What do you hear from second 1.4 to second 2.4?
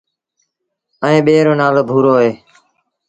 رو نآلو ڀورو اهي۔